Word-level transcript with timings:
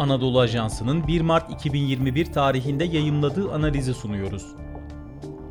Anadolu 0.00 0.40
Ajansı'nın 0.40 1.06
1 1.06 1.20
Mart 1.20 1.52
2021 1.52 2.32
tarihinde 2.32 2.84
yayımladığı 2.84 3.52
analizi 3.52 3.94
sunuyoruz. 3.94 4.46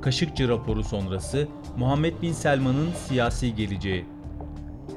Kaşıkçı 0.02 0.50
raporu 0.50 0.84
sonrası 0.84 1.48
Muhammed 1.78 2.22
Bin 2.22 2.34
Selman'ın 2.34 2.92
siyasi 2.92 3.56
geleceği. 3.56 4.06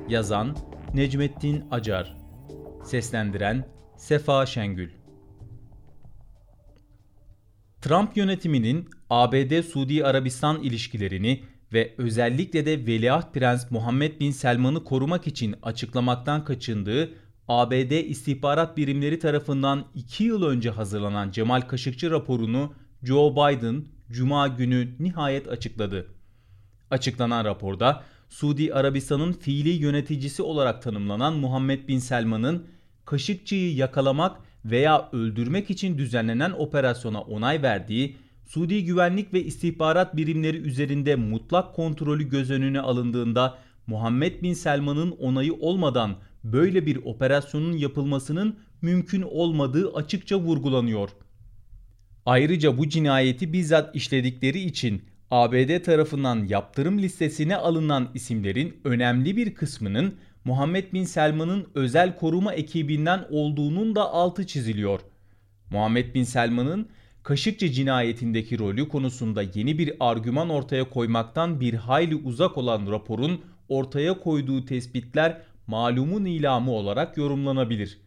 Yazan 0.08 0.56
Necmettin 0.94 1.64
Acar 1.70 2.16
Seslendiren 2.84 3.68
Sefa 3.96 4.46
Şengül 4.46 4.90
Trump 7.80 8.16
yönetiminin 8.16 8.88
ABD-Suudi 9.10 10.04
Arabistan 10.04 10.62
ilişkilerini 10.62 11.42
ve 11.72 11.94
özellikle 11.98 12.66
de 12.66 12.86
Veliaht 12.86 13.34
Prens 13.34 13.70
Muhammed 13.70 14.20
Bin 14.20 14.30
Selman'ı 14.30 14.84
korumak 14.84 15.26
için 15.26 15.54
açıklamaktan 15.62 16.44
kaçındığı 16.44 17.21
ABD 17.48 17.90
istihbarat 17.90 18.76
birimleri 18.76 19.18
tarafından 19.18 19.84
2 19.94 20.24
yıl 20.24 20.42
önce 20.42 20.70
hazırlanan 20.70 21.30
Cemal 21.30 21.60
Kaşıkçı 21.60 22.10
raporunu 22.10 22.72
Joe 23.02 23.32
Biden 23.32 23.84
Cuma 24.10 24.48
günü 24.48 24.88
nihayet 25.00 25.48
açıkladı. 25.48 26.06
Açıklanan 26.90 27.44
raporda 27.44 28.02
Suudi 28.28 28.74
Arabistan'ın 28.74 29.32
fiili 29.32 29.68
yöneticisi 29.68 30.42
olarak 30.42 30.82
tanımlanan 30.82 31.34
Muhammed 31.36 31.88
Bin 31.88 31.98
Selman'ın 31.98 32.66
Kaşıkçı'yı 33.04 33.74
yakalamak 33.74 34.36
veya 34.64 35.08
öldürmek 35.12 35.70
için 35.70 35.98
düzenlenen 35.98 36.50
operasyona 36.50 37.20
onay 37.20 37.62
verdiği, 37.62 38.16
Suudi 38.46 38.84
güvenlik 38.84 39.34
ve 39.34 39.44
istihbarat 39.44 40.16
birimleri 40.16 40.56
üzerinde 40.56 41.16
mutlak 41.16 41.74
kontrolü 41.74 42.28
göz 42.28 42.50
önüne 42.50 42.80
alındığında 42.80 43.58
Muhammed 43.86 44.42
Bin 44.42 44.54
Selman'ın 44.54 45.10
onayı 45.10 45.54
olmadan 45.54 46.16
böyle 46.44 46.86
bir 46.86 46.96
operasyonun 46.96 47.76
yapılmasının 47.76 48.56
mümkün 48.82 49.22
olmadığı 49.22 49.92
açıkça 49.94 50.40
vurgulanıyor. 50.40 51.10
Ayrıca 52.26 52.78
bu 52.78 52.88
cinayeti 52.88 53.52
bizzat 53.52 53.96
işledikleri 53.96 54.60
için 54.60 55.02
ABD 55.30 55.82
tarafından 55.82 56.44
yaptırım 56.44 56.98
listesine 56.98 57.56
alınan 57.56 58.08
isimlerin 58.14 58.80
önemli 58.84 59.36
bir 59.36 59.54
kısmının 59.54 60.14
Muhammed 60.44 60.92
Bin 60.92 61.04
Selman'ın 61.04 61.66
özel 61.74 62.16
koruma 62.16 62.54
ekibinden 62.54 63.24
olduğunun 63.30 63.94
da 63.94 64.10
altı 64.10 64.46
çiziliyor. 64.46 65.00
Muhammed 65.70 66.14
Bin 66.14 66.24
Selman'ın 66.24 66.88
Kaşıkçı 67.22 67.70
cinayetindeki 67.70 68.58
rolü 68.58 68.88
konusunda 68.88 69.42
yeni 69.42 69.78
bir 69.78 69.92
argüman 70.00 70.48
ortaya 70.48 70.90
koymaktan 70.90 71.60
bir 71.60 71.74
hayli 71.74 72.16
uzak 72.16 72.58
olan 72.58 72.86
raporun 72.90 73.40
ortaya 73.68 74.20
koyduğu 74.20 74.64
tespitler 74.64 75.42
malumun 75.66 76.24
ilamı 76.24 76.70
olarak 76.70 77.16
yorumlanabilir. 77.16 77.98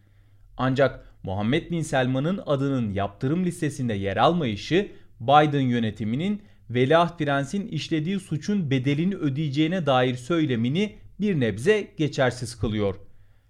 Ancak 0.56 1.06
Muhammed 1.22 1.70
Bin 1.70 1.82
Selman'ın 1.82 2.40
adının 2.46 2.90
yaptırım 2.90 3.44
listesinde 3.44 3.94
yer 3.94 4.16
almayışı 4.16 4.88
Biden 5.20 5.60
yönetiminin 5.60 6.42
Veliaht 6.70 7.18
Prens'in 7.18 7.68
işlediği 7.68 8.20
suçun 8.20 8.70
bedelini 8.70 9.14
ödeyeceğine 9.14 9.86
dair 9.86 10.14
söylemini 10.14 10.96
bir 11.20 11.40
nebze 11.40 11.88
geçersiz 11.96 12.58
kılıyor. 12.58 12.94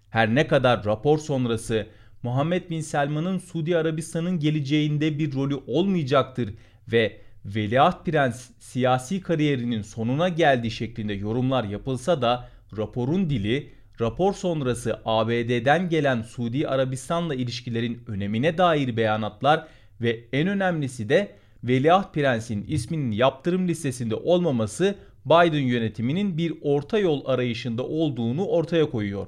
Her 0.09 0.35
ne 0.35 0.47
kadar 0.47 0.85
rapor 0.85 1.17
sonrası 1.17 1.87
Muhammed 2.23 2.69
Bin 2.69 2.81
Selman'ın 2.81 3.37
Suudi 3.37 3.77
Arabistan'ın 3.77 4.39
geleceğinde 4.39 5.19
bir 5.19 5.33
rolü 5.33 5.55
olmayacaktır 5.67 6.53
ve 6.91 7.21
Veliaht 7.45 8.05
Prens 8.05 8.49
siyasi 8.59 9.21
kariyerinin 9.21 9.81
sonuna 9.81 10.29
geldiği 10.29 10.71
şeklinde 10.71 11.13
yorumlar 11.13 11.63
yapılsa 11.63 12.21
da 12.21 12.49
raporun 12.77 13.29
dili 13.29 13.76
rapor 14.01 14.33
sonrası 14.33 15.01
ABD'den 15.05 15.89
gelen 15.89 16.21
Suudi 16.21 16.67
Arabistan'la 16.67 17.35
ilişkilerin 17.35 18.03
önemine 18.07 18.57
dair 18.57 18.97
beyanatlar 18.97 19.67
ve 20.01 20.25
en 20.33 20.47
önemlisi 20.47 21.09
de 21.09 21.35
Veliaht 21.63 22.13
Prens'in 22.13 22.65
isminin 22.67 23.11
yaptırım 23.11 23.67
listesinde 23.67 24.15
olmaması 24.15 24.95
Biden 25.25 25.63
yönetiminin 25.63 26.37
bir 26.37 26.53
orta 26.61 26.99
yol 26.99 27.25
arayışında 27.25 27.83
olduğunu 27.83 28.45
ortaya 28.45 28.89
koyuyor. 28.89 29.27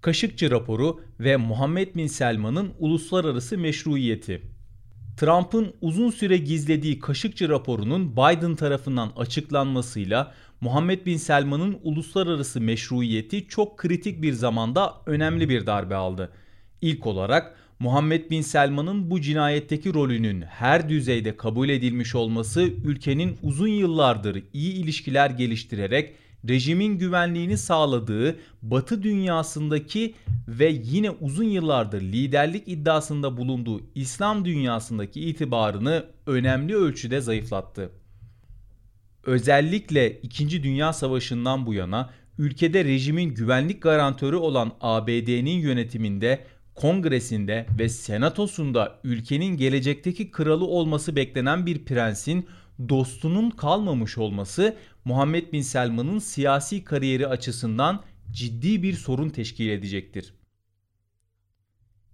Kaşıkçı 0.00 0.50
raporu 0.50 1.00
ve 1.20 1.36
Muhammed 1.36 1.94
Bin 1.94 2.06
Selman'ın 2.06 2.72
uluslararası 2.78 3.58
meşruiyeti. 3.58 4.42
Trump'ın 5.20 5.74
uzun 5.80 6.10
süre 6.10 6.36
gizlediği 6.36 6.98
Kaşıkçı 6.98 7.48
raporunun 7.48 8.12
Biden 8.12 8.54
tarafından 8.54 9.12
açıklanmasıyla 9.16 10.34
Muhammed 10.60 11.06
Bin 11.06 11.16
Selman'ın 11.16 11.78
uluslararası 11.82 12.60
meşruiyeti 12.60 13.48
çok 13.48 13.78
kritik 13.78 14.22
bir 14.22 14.32
zamanda 14.32 14.94
önemli 15.06 15.48
bir 15.48 15.66
darbe 15.66 15.94
aldı. 15.94 16.32
İlk 16.82 17.06
olarak 17.06 17.54
Muhammed 17.78 18.30
Bin 18.30 18.42
Selman'ın 18.42 19.10
bu 19.10 19.20
cinayetteki 19.20 19.94
rolünün 19.94 20.42
her 20.42 20.88
düzeyde 20.88 21.36
kabul 21.36 21.68
edilmiş 21.68 22.14
olması 22.14 22.62
ülkenin 22.84 23.36
uzun 23.42 23.68
yıllardır 23.68 24.42
iyi 24.52 24.72
ilişkiler 24.72 25.30
geliştirerek 25.30 26.14
rejimin 26.48 26.98
güvenliğini 26.98 27.58
sağladığı 27.58 28.36
Batı 28.62 29.02
dünyasındaki 29.02 30.14
ve 30.48 30.68
yine 30.84 31.10
uzun 31.10 31.44
yıllardır 31.44 32.00
liderlik 32.00 32.68
iddiasında 32.68 33.36
bulunduğu 33.36 33.80
İslam 33.94 34.44
dünyasındaki 34.44 35.20
itibarını 35.20 36.04
önemli 36.26 36.76
ölçüde 36.76 37.20
zayıflattı. 37.20 37.90
Özellikle 39.24 40.20
2. 40.20 40.62
Dünya 40.62 40.92
Savaşı'ndan 40.92 41.66
bu 41.66 41.74
yana 41.74 42.10
ülkede 42.38 42.84
rejimin 42.84 43.34
güvenlik 43.34 43.82
garantörü 43.82 44.36
olan 44.36 44.72
ABD'nin 44.80 45.58
yönetiminde 45.58 46.44
kongresinde 46.74 47.66
ve 47.78 47.88
senatosunda 47.88 49.00
ülkenin 49.04 49.56
gelecekteki 49.56 50.30
kralı 50.30 50.64
olması 50.64 51.16
beklenen 51.16 51.66
bir 51.66 51.84
prensin 51.84 52.46
dostunun 52.88 53.50
kalmamış 53.50 54.18
olması 54.18 54.76
Muhammed 55.04 55.52
Bin 55.52 55.62
Selman'ın 55.62 56.18
siyasi 56.18 56.84
kariyeri 56.84 57.26
açısından 57.26 58.02
ciddi 58.30 58.82
bir 58.82 58.94
sorun 58.94 59.28
teşkil 59.28 59.68
edecektir. 59.68 60.34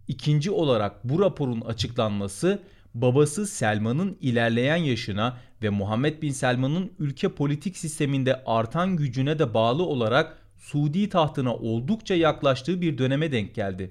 İkinci 0.09 0.50
olarak 0.50 1.04
bu 1.04 1.21
raporun 1.21 1.60
açıklanması 1.60 2.62
babası 2.94 3.47
Selman'ın 3.47 4.19
ilerleyen 4.21 4.77
yaşına 4.77 5.38
ve 5.62 5.71
Muhammed 5.71 6.22
Bin 6.22 6.31
Selman'ın 6.31 6.93
ülke 6.98 7.28
politik 7.28 7.77
sisteminde 7.77 8.44
artan 8.47 8.97
gücüne 8.97 9.38
de 9.38 9.54
bağlı 9.54 9.83
olarak 9.83 10.38
Suudi 10.56 11.09
tahtına 11.09 11.54
oldukça 11.54 12.15
yaklaştığı 12.15 12.81
bir 12.81 12.98
döneme 12.98 13.33
denk 13.33 13.54
geldi. 13.54 13.91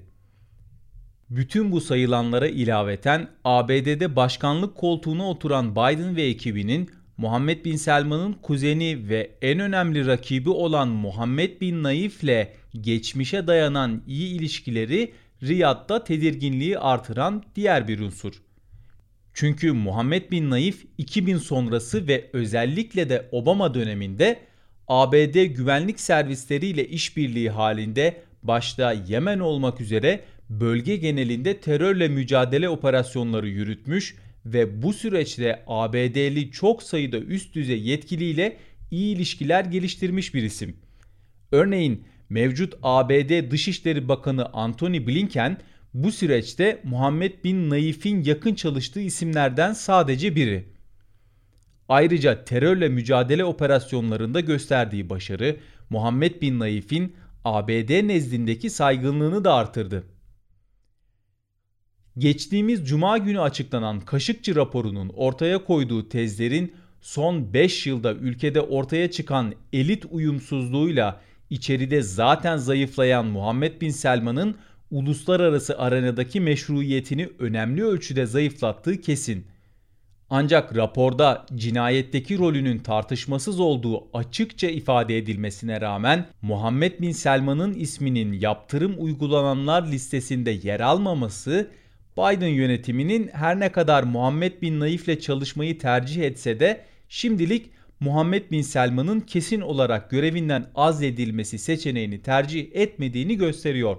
Bütün 1.30 1.72
bu 1.72 1.80
sayılanlara 1.80 2.48
ilaveten 2.48 3.28
ABD'de 3.44 4.16
başkanlık 4.16 4.76
koltuğuna 4.76 5.30
oturan 5.30 5.72
Biden 5.72 6.16
ve 6.16 6.22
ekibinin 6.22 6.90
Muhammed 7.16 7.64
Bin 7.64 7.76
Selman'ın 7.76 8.32
kuzeni 8.32 9.08
ve 9.08 9.30
en 9.42 9.60
önemli 9.60 10.06
rakibi 10.06 10.50
olan 10.50 10.88
Muhammed 10.88 11.60
Bin 11.60 11.82
Naif 11.82 12.24
ile 12.24 12.52
geçmişe 12.80 13.46
dayanan 13.46 14.02
iyi 14.06 14.34
ilişkileri 14.34 15.12
Riyad'da 15.42 16.04
tedirginliği 16.04 16.78
artıran 16.78 17.42
diğer 17.56 17.88
bir 17.88 18.00
unsur. 18.00 18.32
Çünkü 19.34 19.72
Muhammed 19.72 20.30
Bin 20.30 20.50
Naif 20.50 20.84
2000 20.98 21.36
sonrası 21.36 22.08
ve 22.08 22.30
özellikle 22.32 23.08
de 23.08 23.28
Obama 23.32 23.74
döneminde 23.74 24.40
ABD 24.88 25.44
güvenlik 25.44 26.00
servisleriyle 26.00 26.88
işbirliği 26.88 27.50
halinde 27.50 28.25
başta 28.46 28.92
Yemen 28.92 29.38
olmak 29.38 29.80
üzere 29.80 30.24
bölge 30.50 30.96
genelinde 30.96 31.60
terörle 31.60 32.08
mücadele 32.08 32.68
operasyonları 32.68 33.48
yürütmüş 33.48 34.16
ve 34.46 34.82
bu 34.82 34.92
süreçte 34.92 35.62
ABD'li 35.66 36.50
çok 36.50 36.82
sayıda 36.82 37.18
üst 37.18 37.54
düzey 37.54 37.82
yetkiliyle 37.82 38.56
iyi 38.90 39.16
ilişkiler 39.16 39.64
geliştirmiş 39.64 40.34
bir 40.34 40.42
isim. 40.42 40.76
Örneğin 41.52 42.04
mevcut 42.28 42.74
ABD 42.82 43.50
Dışişleri 43.50 44.08
Bakanı 44.08 44.46
Antony 44.46 45.06
Blinken 45.06 45.58
bu 45.94 46.12
süreçte 46.12 46.80
Muhammed 46.84 47.44
Bin 47.44 47.70
Naif'in 47.70 48.24
yakın 48.24 48.54
çalıştığı 48.54 49.00
isimlerden 49.00 49.72
sadece 49.72 50.36
biri. 50.36 50.64
Ayrıca 51.88 52.44
terörle 52.44 52.88
mücadele 52.88 53.44
operasyonlarında 53.44 54.40
gösterdiği 54.40 55.10
başarı 55.10 55.56
Muhammed 55.90 56.42
Bin 56.42 56.58
Naif'in 56.58 57.16
ABD 57.46 58.08
nezdindeki 58.08 58.70
saygınlığını 58.70 59.44
da 59.44 59.54
artırdı. 59.54 60.04
Geçtiğimiz 62.18 62.88
cuma 62.88 63.18
günü 63.18 63.40
açıklanan 63.40 64.00
Kaşıkçı 64.00 64.56
raporunun 64.56 65.08
ortaya 65.08 65.64
koyduğu 65.64 66.08
tezlerin 66.08 66.74
son 67.00 67.52
5 67.52 67.86
yılda 67.86 68.14
ülkede 68.14 68.60
ortaya 68.60 69.10
çıkan 69.10 69.54
elit 69.72 70.04
uyumsuzluğuyla 70.10 71.20
içeride 71.50 72.02
zaten 72.02 72.56
zayıflayan 72.56 73.26
Muhammed 73.26 73.80
Bin 73.80 73.90
Selman'ın 73.90 74.56
uluslararası 74.90 75.78
arenadaki 75.78 76.40
meşruiyetini 76.40 77.28
önemli 77.38 77.84
ölçüde 77.84 78.26
zayıflattığı 78.26 79.00
kesin. 79.00 79.46
Ancak 80.30 80.76
raporda 80.76 81.46
cinayetteki 81.54 82.38
rolünün 82.38 82.78
tartışmasız 82.78 83.60
olduğu 83.60 84.18
açıkça 84.18 84.68
ifade 84.68 85.18
edilmesine 85.18 85.80
rağmen 85.80 86.26
Muhammed 86.42 87.00
Bin 87.00 87.12
Selman'ın 87.12 87.74
isminin 87.74 88.32
yaptırım 88.32 88.94
uygulananlar 88.98 89.86
listesinde 89.86 90.50
yer 90.50 90.80
almaması 90.80 91.70
Biden 92.16 92.48
yönetiminin 92.48 93.30
her 93.32 93.60
ne 93.60 93.72
kadar 93.72 94.02
Muhammed 94.02 94.62
Bin 94.62 94.80
Naif'le 94.80 95.20
çalışmayı 95.20 95.78
tercih 95.78 96.22
etse 96.22 96.60
de 96.60 96.84
şimdilik 97.08 97.70
Muhammed 98.00 98.50
Bin 98.50 98.62
Selman'ın 98.62 99.20
kesin 99.20 99.60
olarak 99.60 100.10
görevinden 100.10 100.66
azledilmesi 100.74 101.58
seçeneğini 101.58 102.22
tercih 102.22 102.68
etmediğini 102.72 103.36
gösteriyor. 103.36 103.96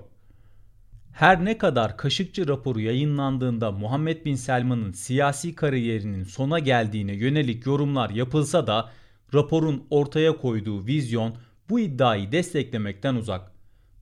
Her 1.17 1.45
ne 1.45 1.57
kadar 1.57 1.97
Kaşıkçı 1.97 2.47
raporu 2.47 2.79
yayınlandığında 2.79 3.71
Muhammed 3.71 4.25
Bin 4.25 4.35
Selman'ın 4.35 4.91
siyasi 4.91 5.55
kariyerinin 5.55 6.23
sona 6.23 6.59
geldiğine 6.59 7.13
yönelik 7.13 7.65
yorumlar 7.65 8.09
yapılsa 8.09 8.67
da 8.67 8.89
raporun 9.33 9.83
ortaya 9.89 10.37
koyduğu 10.37 10.85
vizyon 10.85 11.35
bu 11.69 11.79
iddiayı 11.79 12.31
desteklemekten 12.31 13.15
uzak. 13.15 13.51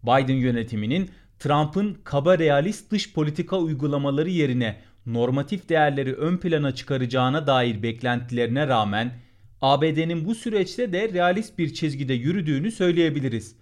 Biden 0.03 0.35
yönetiminin 0.35 1.09
Trump'ın 1.39 1.97
kaba 2.03 2.39
realist 2.39 2.91
dış 2.91 3.13
politika 3.13 3.57
uygulamaları 3.57 4.29
yerine 4.29 4.81
normatif 5.05 5.69
değerleri 5.69 6.13
ön 6.13 6.37
plana 6.37 6.75
çıkaracağına 6.75 7.47
dair 7.47 7.83
beklentilerine 7.83 8.67
rağmen 8.67 9.13
ABD'nin 9.61 10.25
bu 10.25 10.35
süreçte 10.35 10.93
de 10.93 11.13
realist 11.13 11.57
bir 11.57 11.73
çizgide 11.73 12.13
yürüdüğünü 12.13 12.71
söyleyebiliriz. 12.71 13.55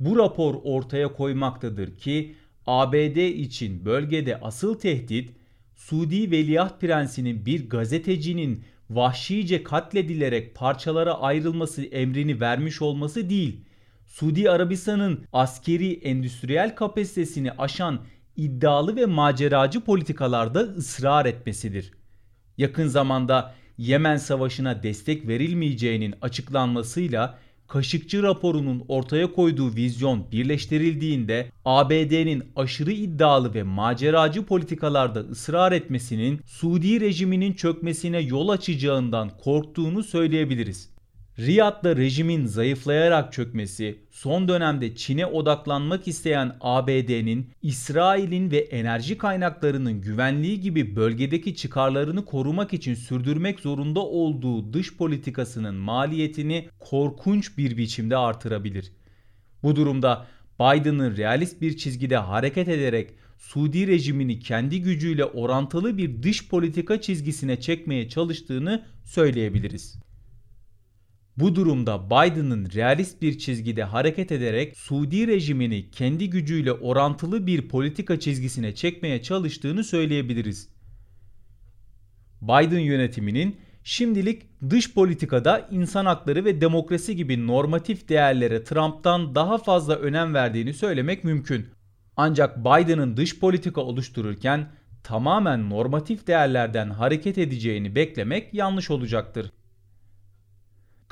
Bu 0.00 0.18
rapor 0.18 0.54
ortaya 0.64 1.12
koymaktadır 1.12 1.96
ki 1.96 2.34
ABD 2.66 3.16
için 3.16 3.84
bölgede 3.84 4.40
asıl 4.40 4.78
tehdit 4.78 5.30
Suudi 5.74 6.30
Veliaht 6.30 6.80
Prensi'nin 6.80 7.46
bir 7.46 7.68
gazetecinin 7.68 8.64
vahşice 8.90 9.64
katledilerek 9.64 10.54
parçalara 10.54 11.20
ayrılması 11.20 11.84
emrini 11.84 12.40
vermiş 12.40 12.82
olması 12.82 13.30
değil. 13.30 13.64
Suudi 14.06 14.50
Arabistan'ın 14.50 15.24
askeri 15.32 15.92
endüstriyel 15.92 16.74
kapasitesini 16.74 17.52
aşan 17.52 18.00
iddialı 18.36 18.96
ve 18.96 19.06
maceracı 19.06 19.80
politikalarda 19.80 20.60
ısrar 20.60 21.26
etmesidir. 21.26 21.92
Yakın 22.58 22.86
zamanda 22.86 23.54
Yemen 23.78 24.16
Savaşı'na 24.16 24.82
destek 24.82 25.28
verilmeyeceğinin 25.28 26.14
açıklanmasıyla 26.20 27.38
Kaşıkçı 27.72 28.22
raporunun 28.22 28.84
ortaya 28.88 29.32
koyduğu 29.32 29.74
vizyon 29.74 30.30
birleştirildiğinde 30.32 31.52
ABD'nin 31.64 32.44
aşırı 32.56 32.92
iddialı 32.92 33.54
ve 33.54 33.62
maceracı 33.62 34.46
politikalarda 34.46 35.20
ısrar 35.20 35.72
etmesinin 35.72 36.40
Suudi 36.46 37.00
rejiminin 37.00 37.52
çökmesine 37.52 38.20
yol 38.20 38.48
açacağından 38.48 39.30
korktuğunu 39.38 40.02
söyleyebiliriz. 40.02 40.91
Riyad'da 41.38 41.96
rejimin 41.96 42.46
zayıflayarak 42.46 43.32
çökmesi, 43.32 43.98
son 44.10 44.48
dönemde 44.48 44.96
Çin'e 44.96 45.26
odaklanmak 45.26 46.08
isteyen 46.08 46.56
ABD'nin 46.60 47.50
İsrail'in 47.62 48.50
ve 48.50 48.58
enerji 48.58 49.18
kaynaklarının 49.18 50.00
güvenliği 50.00 50.60
gibi 50.60 50.96
bölgedeki 50.96 51.56
çıkarlarını 51.56 52.24
korumak 52.24 52.72
için 52.72 52.94
sürdürmek 52.94 53.60
zorunda 53.60 54.00
olduğu 54.00 54.72
dış 54.72 54.96
politikasının 54.96 55.74
maliyetini 55.74 56.68
korkunç 56.78 57.58
bir 57.58 57.76
biçimde 57.76 58.16
artırabilir. 58.16 58.92
Bu 59.62 59.76
durumda 59.76 60.26
Biden'ın 60.60 61.16
realist 61.16 61.60
bir 61.60 61.76
çizgide 61.76 62.16
hareket 62.16 62.68
ederek 62.68 63.10
Suudi 63.38 63.86
rejimini 63.86 64.38
kendi 64.40 64.82
gücüyle 64.82 65.24
orantılı 65.24 65.98
bir 65.98 66.22
dış 66.22 66.48
politika 66.48 67.00
çizgisine 67.00 67.60
çekmeye 67.60 68.08
çalıştığını 68.08 68.84
söyleyebiliriz. 69.04 70.01
Bu 71.36 71.54
durumda 71.54 72.06
Biden'ın 72.06 72.68
realist 72.74 73.22
bir 73.22 73.38
çizgide 73.38 73.84
hareket 73.84 74.32
ederek 74.32 74.76
Suudi 74.76 75.26
rejimini 75.26 75.90
kendi 75.90 76.30
gücüyle 76.30 76.72
orantılı 76.72 77.46
bir 77.46 77.68
politika 77.68 78.20
çizgisine 78.20 78.74
çekmeye 78.74 79.22
çalıştığını 79.22 79.84
söyleyebiliriz. 79.84 80.68
Biden 82.42 82.80
yönetiminin 82.80 83.56
şimdilik 83.84 84.42
dış 84.70 84.94
politikada 84.94 85.68
insan 85.70 86.06
hakları 86.06 86.44
ve 86.44 86.60
demokrasi 86.60 87.16
gibi 87.16 87.46
normatif 87.46 88.08
değerlere 88.08 88.64
Trump'tan 88.64 89.34
daha 89.34 89.58
fazla 89.58 89.96
önem 89.96 90.34
verdiğini 90.34 90.74
söylemek 90.74 91.24
mümkün. 91.24 91.66
Ancak 92.16 92.58
Biden'ın 92.58 93.16
dış 93.16 93.38
politika 93.38 93.80
oluştururken 93.80 94.70
tamamen 95.04 95.70
normatif 95.70 96.26
değerlerden 96.26 96.90
hareket 96.90 97.38
edeceğini 97.38 97.94
beklemek 97.94 98.54
yanlış 98.54 98.90
olacaktır. 98.90 99.52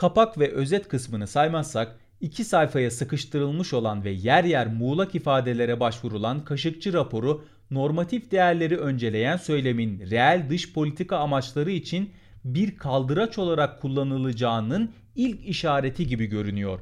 Kapak 0.00 0.38
ve 0.38 0.52
özet 0.52 0.88
kısmını 0.88 1.26
saymazsak 1.26 1.96
iki 2.20 2.44
sayfaya 2.44 2.90
sıkıştırılmış 2.90 3.72
olan 3.72 4.04
ve 4.04 4.10
yer 4.10 4.44
yer 4.44 4.66
muğlak 4.66 5.14
ifadelere 5.14 5.80
başvurulan 5.80 6.44
Kaşıkçı 6.44 6.92
raporu 6.92 7.44
normatif 7.70 8.30
değerleri 8.30 8.76
önceleyen 8.76 9.36
söylemin 9.36 10.10
reel 10.10 10.46
dış 10.50 10.72
politika 10.72 11.16
amaçları 11.16 11.70
için 11.70 12.10
bir 12.44 12.76
kaldıraç 12.76 13.38
olarak 13.38 13.80
kullanılacağının 13.80 14.90
ilk 15.14 15.48
işareti 15.48 16.06
gibi 16.06 16.26
görünüyor. 16.26 16.80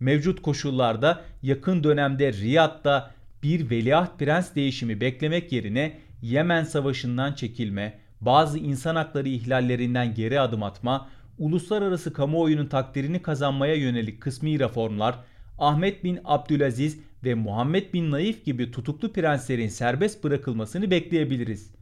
Mevcut 0.00 0.42
koşullarda 0.42 1.20
yakın 1.42 1.84
dönemde 1.84 2.32
Riyad'da 2.32 3.10
bir 3.42 3.70
veliaht 3.70 4.18
prens 4.18 4.54
değişimi 4.54 5.00
beklemek 5.00 5.52
yerine 5.52 5.98
Yemen 6.22 6.64
savaşından 6.64 7.32
çekilme, 7.32 7.98
bazı 8.20 8.58
insan 8.58 8.96
hakları 8.96 9.28
ihlallerinden 9.28 10.14
geri 10.14 10.40
adım 10.40 10.62
atma, 10.62 11.08
uluslararası 11.38 12.12
kamuoyunun 12.12 12.66
takdirini 12.66 13.22
kazanmaya 13.22 13.74
yönelik 13.74 14.20
kısmi 14.20 14.58
reformlar, 14.58 15.18
Ahmet 15.58 16.04
bin 16.04 16.20
Abdülaziz 16.24 16.98
ve 17.24 17.34
Muhammed 17.34 17.92
bin 17.92 18.10
Naif 18.10 18.44
gibi 18.44 18.70
tutuklu 18.70 19.12
prenslerin 19.12 19.68
serbest 19.68 20.24
bırakılmasını 20.24 20.90
bekleyebiliriz. 20.90 21.74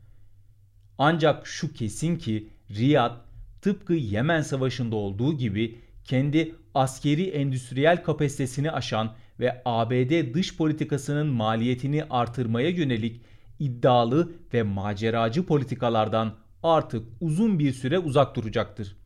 Ancak 0.98 1.46
şu 1.46 1.72
kesin 1.72 2.16
ki 2.16 2.48
Riyad 2.70 3.16
tıpkı 3.62 3.94
Yemen 3.94 4.40
Savaşı'nda 4.40 4.96
olduğu 4.96 5.36
gibi 5.36 5.78
kendi 6.04 6.54
askeri 6.74 7.28
endüstriyel 7.28 8.02
kapasitesini 8.02 8.70
aşan 8.70 9.12
ve 9.40 9.62
ABD 9.64 10.34
dış 10.34 10.56
politikasının 10.56 11.26
maliyetini 11.26 12.04
artırmaya 12.04 12.68
yönelik 12.68 13.20
iddialı 13.58 14.32
ve 14.54 14.62
maceracı 14.62 15.46
politikalardan 15.46 16.34
artık 16.62 17.08
uzun 17.20 17.58
bir 17.58 17.72
süre 17.72 17.98
uzak 17.98 18.36
duracaktır 18.36 18.96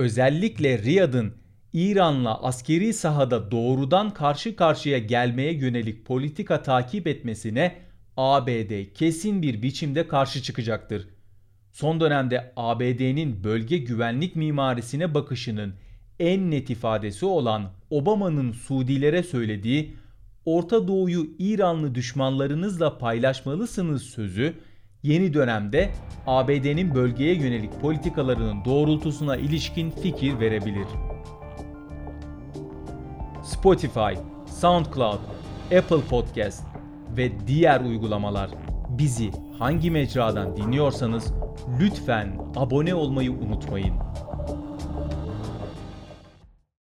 özellikle 0.00 0.82
Riyad'ın 0.82 1.34
İran'la 1.72 2.42
askeri 2.42 2.94
sahada 2.94 3.50
doğrudan 3.50 4.10
karşı 4.10 4.56
karşıya 4.56 4.98
gelmeye 4.98 5.52
yönelik 5.52 6.06
politika 6.06 6.62
takip 6.62 7.06
etmesine 7.06 7.76
ABD 8.16 8.92
kesin 8.94 9.42
bir 9.42 9.62
biçimde 9.62 10.08
karşı 10.08 10.42
çıkacaktır. 10.42 11.08
Son 11.72 12.00
dönemde 12.00 12.52
ABD'nin 12.56 13.44
bölge 13.44 13.78
güvenlik 13.78 14.36
mimarisine 14.36 15.14
bakışının 15.14 15.74
en 16.20 16.50
net 16.50 16.70
ifadesi 16.70 17.26
olan 17.26 17.72
Obama'nın 17.90 18.52
Suudilere 18.52 19.22
söylediği 19.22 19.94
Orta 20.44 20.88
Doğu'yu 20.88 21.30
İranlı 21.38 21.94
düşmanlarınızla 21.94 22.98
paylaşmalısınız 22.98 24.02
sözü 24.02 24.54
yeni 25.02 25.34
dönemde 25.34 25.90
ABD'nin 26.26 26.94
bölgeye 26.94 27.34
yönelik 27.34 27.80
politikalarının 27.80 28.64
doğrultusuna 28.64 29.36
ilişkin 29.36 29.90
fikir 29.90 30.40
verebilir. 30.40 30.86
Spotify, 33.42 34.14
SoundCloud, 34.46 35.20
Apple 35.78 36.00
Podcast 36.10 36.64
ve 37.16 37.30
diğer 37.46 37.80
uygulamalar 37.80 38.50
bizi 38.88 39.30
hangi 39.58 39.90
mecradan 39.90 40.56
dinliyorsanız 40.56 41.32
lütfen 41.80 42.38
abone 42.56 42.94
olmayı 42.94 43.32
unutmayın. 43.32 43.94